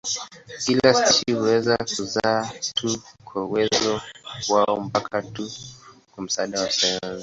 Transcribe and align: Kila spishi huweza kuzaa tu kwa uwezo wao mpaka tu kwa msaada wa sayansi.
Kila 0.65 0.93
spishi 0.93 1.33
huweza 1.33 1.77
kuzaa 1.77 2.51
tu 2.75 3.01
kwa 3.25 3.45
uwezo 3.45 4.01
wao 4.49 4.79
mpaka 4.79 5.21
tu 5.21 5.51
kwa 6.15 6.23
msaada 6.23 6.61
wa 6.61 6.71
sayansi. 6.71 7.19